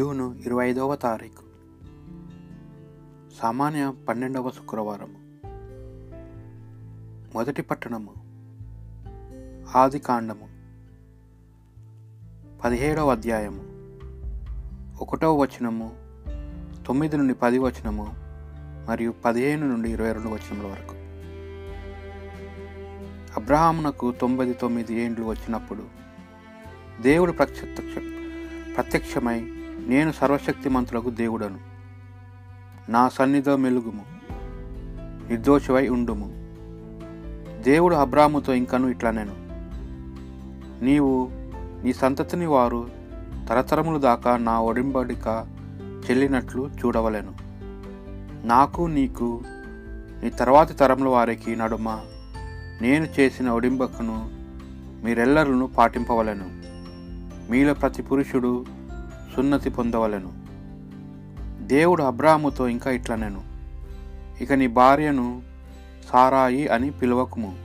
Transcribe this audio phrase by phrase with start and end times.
[0.00, 1.42] June ఇరవై ఐదవ తారీఖు.
[3.42, 5.40] సామాన్య పన్నెండవ శుక్రవారం
[7.34, 8.14] మొదటి పట్టణము.
[9.76, 10.48] ఆది కాండము.
[12.64, 13.62] పదిహేడవ అధ్యాయము.
[15.02, 15.92] ఒకటవ వచనము
[16.86, 18.06] తొమ్మిది నుండి పది వచనము
[18.88, 20.94] మరియు పదిహేను నుండి ఇరవై రెండు వచనముల వరకు.
[23.40, 25.84] అబ్రహామునకు తొంభై తొమ్మిది ఏండ్లు వచ్చినప్పుడు
[27.02, 27.94] దేవుడు ప్రత్యక్ష
[28.76, 29.59] ప్రత్యక్షమై
[29.90, 31.58] నేను సర్వశక్తిమంతులకు దేవుడను.
[32.88, 34.04] నా సన్నిధో మెలుగుము.
[35.30, 36.24] నిర్దోషివై ఉండుము.
[37.62, 39.34] దేవుడు అబ్రాముతో ఇంకను ఇట్లా నేను
[40.84, 41.28] నీవు
[41.84, 42.90] నీ సంతతిని వారు
[43.48, 45.46] తరతరముల దాకా నా ఒడింబడిక
[46.10, 47.32] చెల్లినట్లు చూడవలెను.
[48.46, 49.42] నాకు నీకు
[50.22, 52.00] నీ తర్వాతి తరముల వారికి నడుమ
[52.82, 54.30] నేను చేసిన ఒడింబకను
[55.04, 56.50] మీరెల్లరూ పాటింపవలెను.
[57.52, 58.79] మీలో ప్రతి పురుషుడు
[59.40, 60.32] సున్నతి పొందవలెను.
[61.66, 63.42] దేవుడు అబ్రాహాముతో ఇంకా ఇట్లా నేను
[64.40, 65.42] ఇక నీ భార్యను
[66.12, 67.56] సారాయి అని పిలువకుము.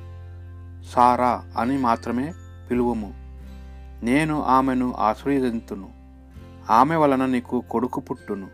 [0.94, 2.34] సారా అని మాత్రమే
[2.72, 3.14] పిలువము.
[4.04, 5.90] నేను ఆమెను ఆశ్రయదింతును
[6.70, 8.48] ఆమె వలన నీకు కొడుకు పుట్టును.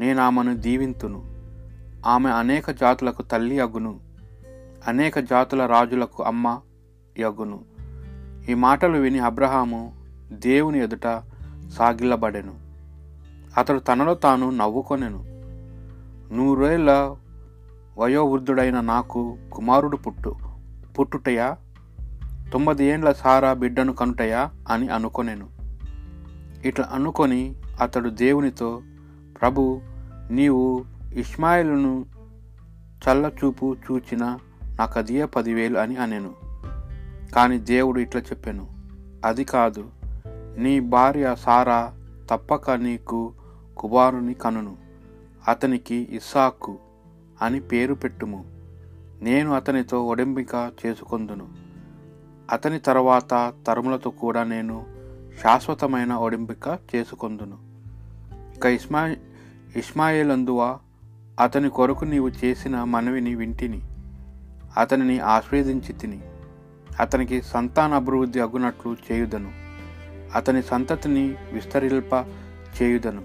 [0.00, 1.22] నేను ఆమెను దీవింతును.
[2.06, 4.00] ఆమె అనేక జాతులకు తల్లి అగును.
[4.88, 6.60] అనేక జాతుల రాజులకు అమ్మ
[7.18, 7.60] యగును.
[8.48, 9.94] ఈ మాటలు విని అబ్రహాము
[10.32, 11.22] దేవుని ఎదుట
[11.72, 12.54] సాగిల్లబడెను.
[13.56, 15.24] అతడు తనలో తాను నవ్వుకొనెను.
[16.34, 17.16] నూరేళ్ళ
[17.98, 20.36] వయోవృద్ధుడైన నాకు కుమారుడు పుట్టు
[20.98, 21.56] పుట్టుటయా?
[22.52, 24.50] తొమ్మిది ఏండ్ల సారా బిడ్డను కనుటయా?
[24.68, 25.48] అని అనుకొనెను.
[26.64, 28.82] ఇట్లా అనుకొని అతడు దేవునితో
[29.40, 29.80] ప్రభు
[30.30, 30.84] నీవు
[31.14, 32.06] ఇస్మాయిల్ను
[32.76, 34.38] చల్లచూపు చూచిన
[34.78, 36.30] నాకు అదియే పదివేలు అని అనెను.
[37.34, 38.68] కానీ దేవుడు ఇట్లా చెప్పాను.
[39.24, 39.84] అది కాదు
[40.58, 41.94] నీ భార్య సారా
[42.30, 43.32] తప్పక నీకు
[43.76, 44.76] కుమారుని కనును.
[45.48, 46.78] అతనికి ఇస్సాకు
[47.42, 48.44] అని పేరు పెట్టుము.
[49.22, 51.48] నేను అతనితో ఒడంబిక చేసుకొందును.
[52.52, 54.86] అతని తర్వాత తరములతో కూడా నేను
[55.42, 57.58] శాశ్వతమైన ఒడింపిక చేసుకొందును.
[58.56, 59.16] ఇక ఇస్మా
[59.76, 60.78] ఇస్మాయిలందువా
[61.40, 63.80] అతని కొరకు నీవు చేసిన మనవిని వింటిని.
[64.76, 66.20] అతనిని ఆస్వాదించి తిని.
[67.00, 69.63] అతనికి సంతాన అభివృద్ధి అగునట్లు చేయుదను.
[70.34, 72.24] అతని సంతతిని విస్తరిల్ప
[72.82, 73.22] చేయుదను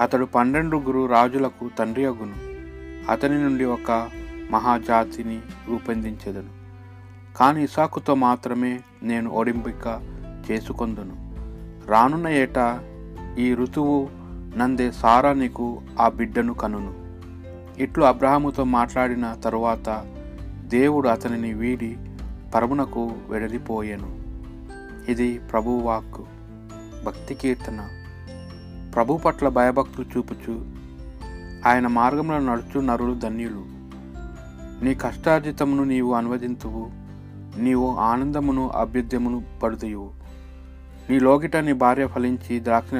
[0.00, 2.54] అతడు పన్నెండుగురు రాజులకు తండ్రి అగును
[3.10, 4.10] అతని నుండి ఒక
[4.50, 6.64] మహాజాతిని రూపొందించెదను.
[7.36, 10.00] కానీ ఇసాకుతో మాత్రమే నేను ఒడింపిక
[10.50, 11.34] చేసుకొందును.
[11.86, 12.80] రానున్న ఏట
[13.38, 14.08] ఈ ఋతువు
[14.56, 17.04] నందే సారా నీకు ఆ బిడ్డను కనును.
[17.82, 20.06] ఇట్లు అబ్రహాముతో మాట్లాడిన తరువాత
[20.68, 21.96] దేవుడు అతనిని వీడి
[22.54, 24.23] పరమునకు వెడలిపోయాను.
[25.08, 26.24] ఇది ప్రభు వాక్కు.
[27.04, 27.88] భక్తి కీర్తన.
[28.94, 30.66] ప్రభు పట్ల భయభక్తులు చూపుచు
[31.68, 33.64] ఆయన మార్గంలో నడుచు నరులు ధన్యులు.
[34.84, 36.90] నీ కష్టార్జితమును నీవు అనువదింతువు.
[37.60, 40.12] నీవు ఆనందమును అభ్యుద్యమును పడుతువు
[41.10, 42.90] నీ లోగిట నీ భార్య ఫలించి ద్రాక్ష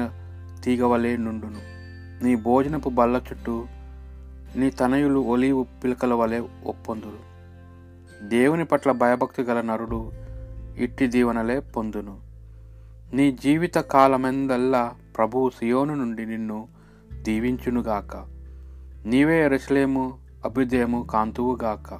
[0.63, 1.75] తీగవలే నుండును.
[2.25, 3.65] నీ భోజనపు బల్ల చుట్టూ
[4.55, 7.35] నీ తనయులు ఒలీవు పిలకల వలె ఒప్పొందురు.
[8.29, 10.11] దేవుని పట్ల భయభక్తి గల నరుడు
[10.77, 12.19] ఇట్టి దీవెనలే పొందును.
[13.13, 16.67] నీ జీవిత కాలమెందల్లా ప్రభువు సియోను నుండి నిన్ను
[17.21, 18.25] దీవించునుగాక.
[19.05, 21.93] నీవే ఎరసలేము అభ్యుదయము కాంతువుగాక.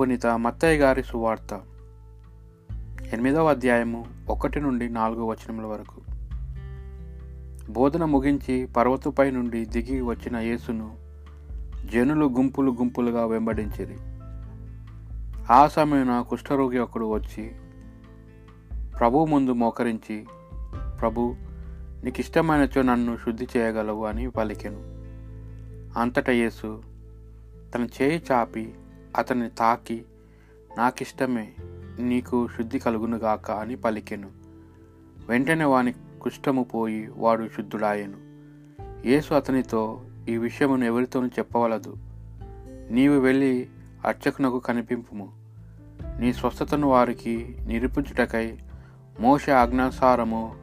[0.00, 1.60] పునీత మత్తయ్య గారి సువార్త.
[3.12, 6.00] ఎనిమిదవ అధ్యాయము ఒకటి నుండి నాలుగో వచనముల వరకు.
[7.72, 10.96] బోధన ముగించి పర్వతుపై నుండి దిగి వచ్చిన యేసును
[11.92, 14.11] జనులు గుంపులు గుంపులుగా వెంబడించిరి.
[15.50, 17.52] ఆ సమయన కుష్ఠరోగి ఒకడు వచ్చి
[18.98, 20.26] ప్రభు ముందు మోకరించి
[21.00, 21.36] ప్రభు
[22.04, 24.76] నీకు ఇష్టమైనచో నన్ను శుద్ధి చేయగలవు అని పలికెను.
[25.98, 26.82] అంతట యేసు
[27.74, 28.74] తన చేయి చాపి
[29.16, 30.04] అతన్ని తాకి
[30.78, 31.52] నాకిష్టమే
[31.98, 34.30] నీకు శుద్ధి కలుగునుగాక అని పలికెను.
[35.28, 38.16] వెంటనే వాని కుష్టము పోయి వాడు శుద్ధుడాయెను.
[39.08, 41.96] యేసు అతనితో ఈ విషయమును ఎవరితోనూ చెప్పవలదు.
[42.90, 43.68] నీవు వెళ్ళి
[44.06, 45.32] అర్చకునకు కనిపింపుము.
[46.18, 48.58] నీ స్వస్థతను వారికి నిరూపించుటకై
[49.20, 50.54] మోష ఆజ్ఞాసారము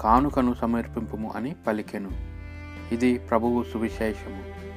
[0.00, 2.10] కానుకను సమర్పింపుము అని పలికెను.
[2.92, 4.69] ఇది ప్రభువు సువిశేషము.